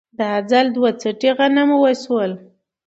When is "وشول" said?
1.83-2.31